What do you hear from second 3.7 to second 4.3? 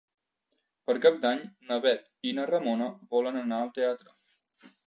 teatre.